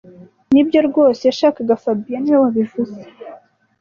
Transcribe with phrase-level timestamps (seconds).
[0.51, 2.99] Nibyo rwose yashakaga fabien niwe wabivuze